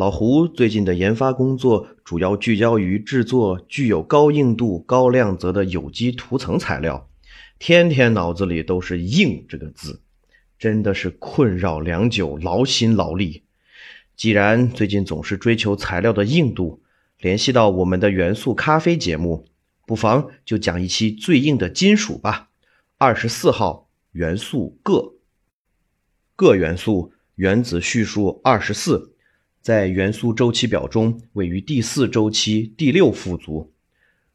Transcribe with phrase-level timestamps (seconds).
[0.00, 7.10] 老胡最近的研发工作主要聚焦于制作具有高硬度、高亮泽的有机涂层材料，
[7.58, 10.00] 天天脑子里都是“硬”这个字，
[10.58, 13.42] 真的是困扰良久，劳心劳力。
[14.16, 16.80] 既然最近总是追求材料的硬度，
[17.18, 19.48] 联系到我们的元素咖啡节目，
[19.86, 22.48] 不妨就讲一期最硬的金属吧。
[22.96, 25.16] 二十四号元素铬，
[26.36, 29.09] 铬元素原子序数二十四。
[29.60, 33.70] 在元素周期表中位于第四周期第六副族。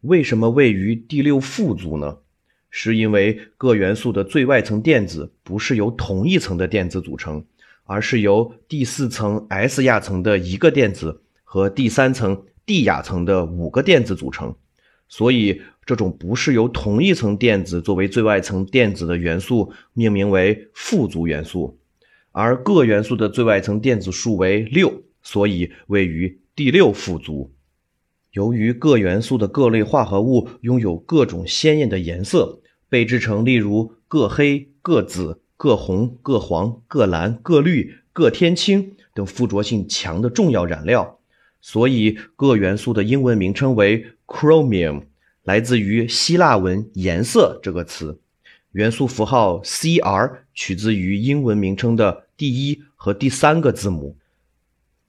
[0.00, 2.16] 为什么位于第六副族呢？
[2.70, 7.44] 是因为铬元素的最外层电子不是由同一层的电子组成，
[7.84, 14.54] 而是由第四层 s 亚层的一个电子和第三层 d 亚层的五个电子组成。
[15.06, 21.78] 所以，这种不是由同一层电子作为最外层电子的元素命名为副族元素。
[22.32, 25.02] 而铬元素的最外层电子数为六。
[25.22, 27.52] 所以位于第六副族。
[28.32, 41.18] 由于铬元素的各类化合物拥有各种鲜艳的颜色，被制成例如铬黑、铬紫、铬红、铬黄、铬蓝、铬绿、铬天青等附着性强的重要染料，
[41.60, 45.02] 所以铬元素的英文名称为 chromium，
[45.42, 48.20] 来自于希腊文“颜色”这个词。
[48.72, 54.16] 元素符号 Cr 取自于英文名称的第一和第三个字母。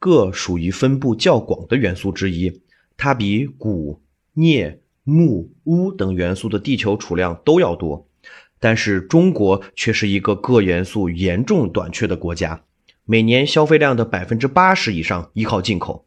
[0.02, 2.61] 铬属于分布较广的元素之一，
[2.97, 4.02] 它比钴、
[4.33, 8.08] 镍、钼、钨等元素的地球储量都要多。
[8.59, 12.64] 但是中国却是一个铬元素严重短缺的国家，
[13.05, 16.05] 每年消费量的百分之八十以上依靠进口，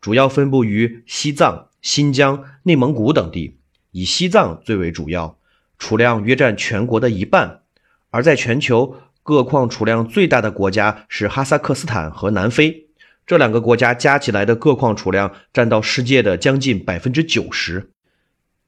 [0.00, 3.58] 主要分布于西藏、新疆、内蒙古等地，
[3.90, 5.36] 以西藏最为主要，
[5.78, 7.60] 储量约占全国的一半。
[8.08, 12.83] 而在全球，铬矿储量最大的国家是哈萨克斯坦和南非。
[13.26, 17.90] 这两个国家加起来的铬矿储量占到世界的将近百分之九十。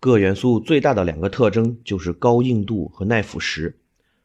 [0.01, 3.75] 铬元素最大的两个特征就是高硬度和耐腐蚀。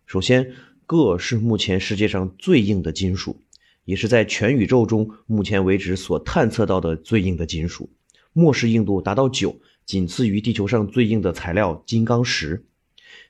[0.06, 0.53] 首先，
[0.86, 3.41] 铬是目前世界上最硬的金属，
[3.84, 7.90] 也是在全宇宙中目前为止所探测到的最硬的金属，
[8.31, 12.66] 末世硬度达到九，仅次于地球上最硬的材料金刚石。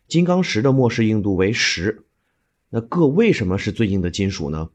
[0.08, 2.04] 金刚石的末世硬度为十。
[2.70, 4.70] 那铬为什么是最硬的金属呢？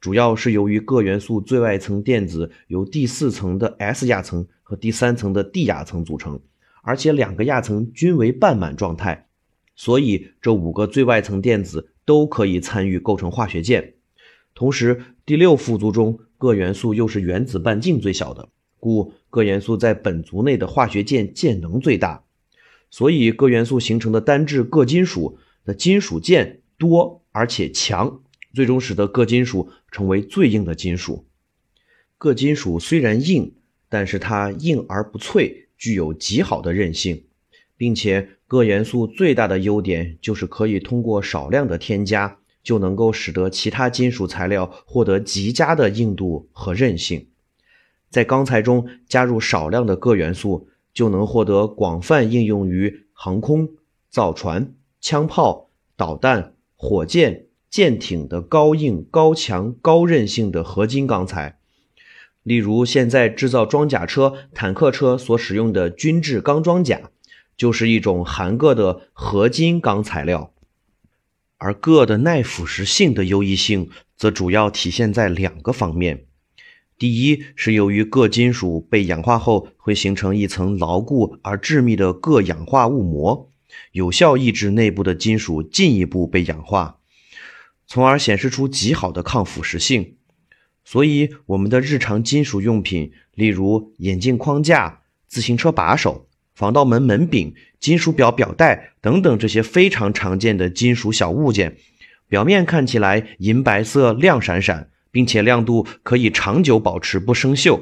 [0.00, 6.40] 主要是由于铬元素最外层电子由第四层的 s 亚层和第三层的 d 亚层组成，
[6.82, 9.26] 而且两个亚层均为半满状态，
[9.74, 13.94] 所以这五个最外层电子都可以参与构成化学键。
[14.54, 18.48] 同时，第六副族中铬元素又是原子半径最小的，
[18.78, 22.22] 故铬元素在本族内的化学键键能最大，
[22.88, 28.22] 所以铬元素形成的单质铬金属的金属键多而且强。
[28.54, 31.26] 最终使得铬金属成为最硬的金属。
[32.16, 33.54] 铬金属虽然硬，
[33.88, 37.24] 但是它硬而不脆，具有极好的韧性，
[37.76, 47.28] 并且铬元素最大的优点就是可以通过少量的添加，就能够使得其他金属材料获得极佳的硬度和韧性。
[48.10, 53.68] 在钢材中加入少量的铬元素，就能获得广泛应用于航空、
[54.08, 57.47] 造船、枪炮、导弹、火箭。
[57.70, 61.58] 舰艇的高硬、高强、高韧性的合金钢材，
[62.42, 67.10] 例如现在制造装甲车、坦克车所使用的军制钢装甲，
[67.56, 70.52] 就是一种含铬的合金钢材料。
[71.58, 76.24] 而铬的耐腐蚀性的优异性，则主要体现在两个方面：
[76.96, 83.50] 第一，是由于铬金属被氧化后会形成一层牢固而致密的铬氧化物膜，
[83.92, 86.97] 有效抑制内部的金属进一步被氧化。
[87.88, 90.16] 从而显示出极好的抗腐蚀性，
[90.84, 101.78] 所以我们的日常金属用品，例如眼镜框架、自行车把手、防盗门门柄、金属表表带等等这些非常常见的金属小物件，
[102.28, 107.80] 表面看起来银白色亮闪闪，并且亮度可以长久保持不生锈，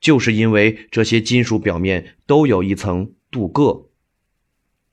[0.00, 3.90] 就是因为这些金属表面都有一层镀铬。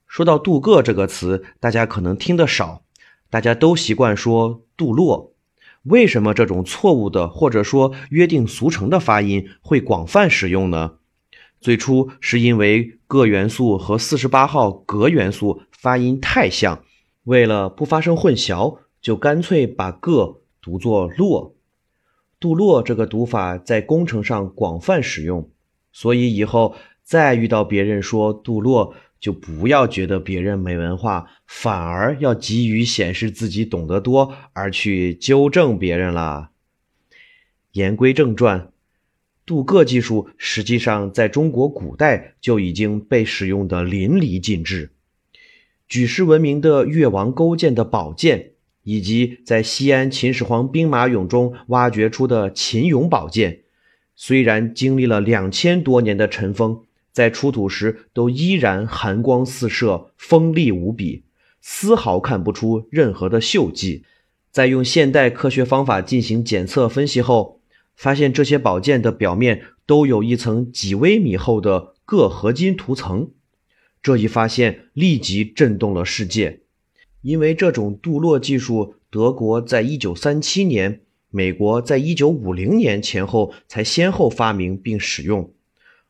[0.08, 2.82] 说到镀铬这个词，大家可能听得少。
[3.30, 5.34] 大家都习惯说杜洛，
[5.84, 10.94] 为什么这种错误的或者说约定俗成的发音会广泛使用呢？
[11.60, 16.84] 最初是因为铬元素和四十八号镉元素发音太像，
[17.24, 21.56] 为了不发生混淆，就干脆把铬读作铬。
[22.40, 25.50] 镀铬这个读法在工程上广泛使用，
[25.92, 36.52] 所以以后再遇到别人说杜洛，就不要觉得别人没文化，反而要急于显示自己懂得多，而去纠正别人啦。
[37.72, 38.72] 言归正传，
[39.46, 44.92] 镀铬技术实际上在中国古代就已经被使用的淋漓尽致。
[45.88, 48.52] 举世闻名的越王勾践的宝剑。
[48.90, 53.64] 以及在西安秦始皇兵马俑中挖掘出的秦俑宝剑，
[54.16, 56.86] 虽然经历了两千多年的尘封，
[57.18, 61.24] 在出土时都依然寒光四射、锋利无比，
[61.62, 64.04] 丝毫看不出任何的锈迹。
[64.52, 67.60] 在用现代科学方法进行检测分析后，
[67.96, 73.32] 发现这些宝剑的表面都有一层几微米厚的铬合金涂层。
[74.04, 76.60] 这一发现立即震动了世界。
[77.24, 85.52] 因为这种镀铬技术，德国在一九三七年，美国在一九五零年前后才先后发明并使用，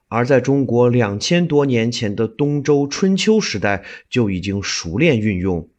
[0.10, 5.70] 而在中国两千多年前的东周春秋时代就已经熟练运用。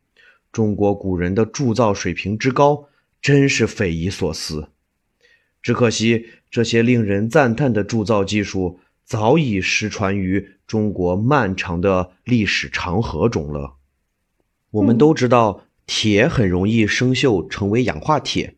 [0.52, 2.88] 中国古人的铸造水平之高，
[3.22, 4.68] 真是匪夷所思。
[5.62, 13.76] 只可惜，这些令人赞叹的铸造技术早已失传于中国漫长的历史长河中了。
[14.70, 18.57] 我们都知道，铁很容易生锈成为氧化铁。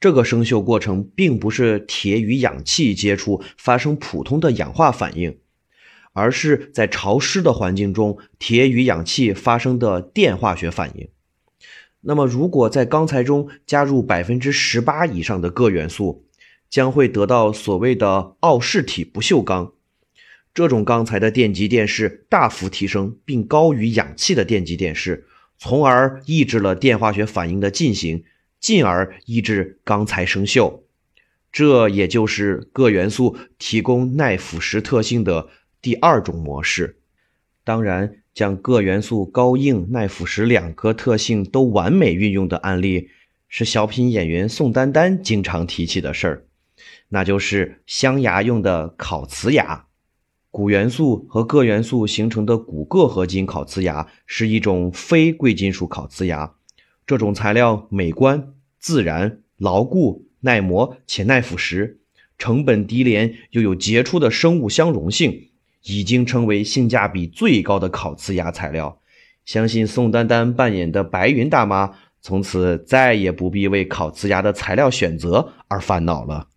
[0.00, 5.38] 这个生锈过程并不是铁与氧气接触发生普通的氧化反应，
[6.12, 11.08] 而是在潮湿的环境中，铁与氧气发生的电化学反应。
[12.00, 16.24] 那么，如果在钢材中加入百分之十八以上的铬元素，
[16.70, 19.72] 将会得到所谓的奥氏体不锈钢。
[20.54, 25.26] 这种钢材的电极电势大幅提升，并高于氧气的电极电势。
[25.58, 28.22] 从而抑制了电化学反应的进行，
[28.60, 30.80] 进而抑制钢材生锈。
[31.50, 35.48] 这也就是铬元素提供耐腐蚀特性的
[35.80, 36.98] 第二种模式。
[37.64, 43.08] 当然，将铬元素高硬、耐腐蚀两个特性都完美运用的案例，
[43.48, 46.44] 是小品演员宋丹丹经常提起的事儿，
[47.08, 49.86] 那就是镶牙用的烤瓷牙。
[50.50, 56.54] 钴元素和铬元素形成的钴铬合金烤瓷牙是一种非贵金属烤瓷牙。
[57.08, 61.96] 这种材料美观、自然、牢固、耐磨且耐腐蚀，
[62.36, 65.48] 成本低廉又有杰出的生物相容性，
[65.84, 69.00] 已经成为性价比最高的烤瓷牙材料。
[69.46, 76.48] 相信宋丹丹扮演的白云大妈从此再也不必为烤瓷牙的材料选择而烦恼了。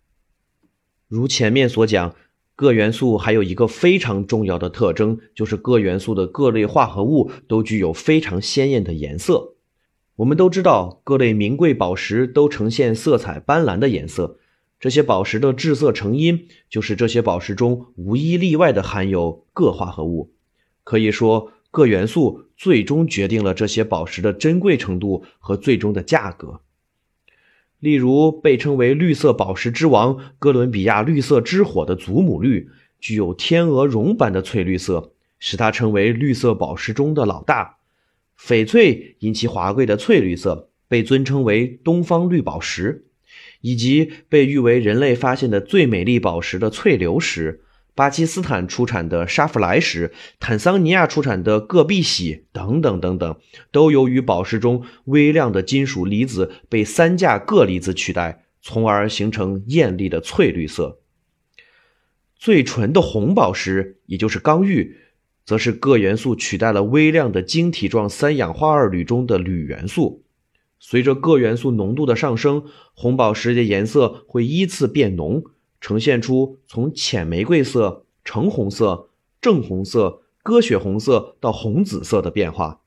[1.08, 2.14] 如前面所讲。
[2.54, 9.54] 铬元素还有一个非常重要的特征，就是铬元素的各类化合物都具有非常鲜艳的颜色。
[10.16, 14.38] 我们都知道，各类名贵宝石都呈现色彩斑斓的颜色，
[14.78, 20.32] 这些宝石的制色成因，就是这些宝石中无一例外的含有铬化合物。
[20.84, 26.60] 可以说，铬元素最终决定了这些宝石的珍贵程度和最终的价格。
[27.78, 32.68] 例如，被称为“绿色宝石之王”哥伦比亚绿色之火的祖母绿，
[33.00, 37.78] 具有天鹅绒般的翠绿色，使它成为绿色宝石中的老大。
[38.44, 43.06] 翡翠因其华贵的翠绿色，被尊称为“东方绿宝石”，
[43.62, 47.62] 以及被誉为人类发现的最美丽宝石的翠流石。
[47.94, 53.36] 巴基斯坦出产的沙弗莱石，坦桑尼亚出产的铬碧玺等等等等，
[53.70, 61.00] 都由于宝石中微量的金属离子被三价铬离子取代，从而形成艳丽的翠绿色。
[62.38, 64.96] 最纯的红宝石，也就是刚玉，
[65.44, 70.22] 则是铬元素取代了微量的晶体状三氧化二铝中的铝元素。
[70.78, 75.44] 随着铬元素浓度的上升，红宝石的颜色会依次变浓。
[75.80, 79.08] 呈现出从浅玫瑰色、橙红色、
[79.40, 82.82] 正红色、鸽血红色到红紫色的变化，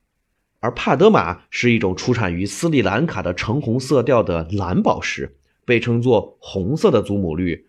[0.61, 5.35] 而帕德玛是一种出产于斯里兰卡的橙红色调的蓝宝石，
[5.65, 7.67] 被称作“红色的祖母绿”。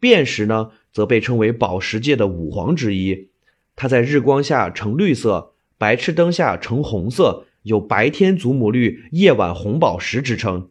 [0.00, 3.28] 便石呢，则被称为宝石界的五皇之一，
[3.76, 10.70] 它在日光下呈绿色，白炽灯下呈红色，有“白天祖母绿，夜晚红宝石”之称。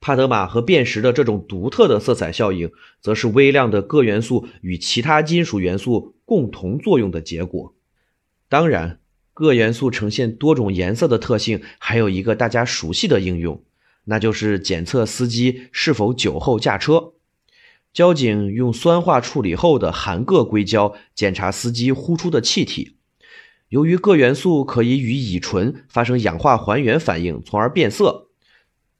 [0.00, 7.74] 帕德玛和辨识的这种独特的色彩效应，则是微量的铬元素与其他金属元素共同作用的结果。
[8.48, 8.98] 当然，
[9.34, 13.62] 铬元素呈现多种颜色的特性，还有一个大家熟悉的应用，
[14.04, 17.12] 那就是检测司机是否酒后驾车。
[17.92, 22.96] 交警用酸化处理后的含铬硅胶检查司机呼出的气体，
[23.68, 28.28] 由于铬元素可以与乙醇发生氧化还原反应，从而变色。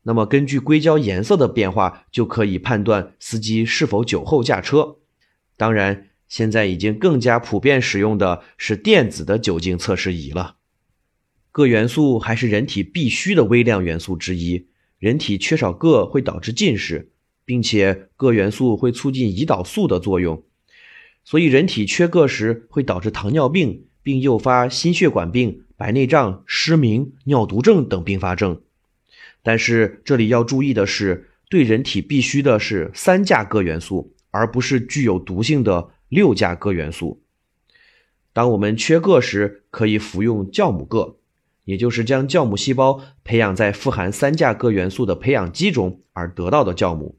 [0.03, 4.97] 那么，根据硅胶颜色的变化，就可以判断司机是否酒后驾车。
[5.57, 10.57] 当然，现在已经更加普遍使用的是电子的酒精测试仪了。
[11.53, 14.69] 铬元素还是人体必需的微量元素之一，
[14.99, 17.13] 人体缺少铬会导致近视。
[17.51, 20.45] 并且铬元素会促进胰岛素的作用，
[21.25, 28.61] 所以人体缺铬时会导致糖尿病，并诱发心血管病、白内障、失明、尿毒症等并发症。
[29.43, 37.21] 但是这里要注意的是，对人体必须的是三价铬元素，而不是具有毒性的六价铬元素。
[38.33, 41.17] 当我们缺铬时，可以服用酵母铬，
[41.65, 47.17] 也就是将酵母细胞培养在富含三价铬元素的培养基中而得到的酵母。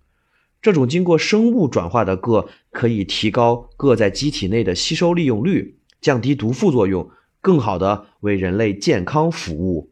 [0.62, 7.10] 这种经过生物转化的铬可以提高铬在机体内的吸收利用率，降低毒副作用，
[7.42, 9.90] 更好的为人类健康服务。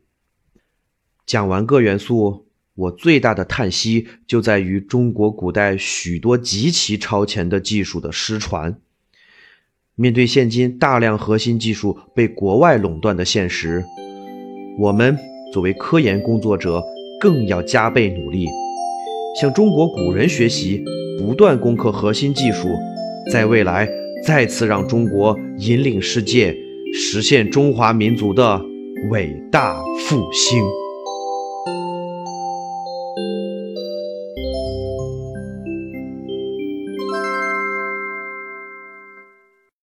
[1.25, 2.45] 讲完铬元素，
[2.75, 8.79] 我最大的叹息就在于中国古代许多极其超前的技术的失传。
[9.95, 13.83] 面对现今大量核心技术被国外垄断的现实，
[14.77, 15.17] 我们
[15.51, 16.83] 作为科研工作者
[17.19, 18.47] 更要加倍努力。
[19.39, 20.83] 向中国古人学习，
[21.17, 22.67] 不断攻克核心技术，
[23.31, 23.87] 在未来
[24.25, 26.53] 再次让中国引领世界，
[26.93, 28.61] 实现中华民族的
[29.09, 30.61] 伟大复兴。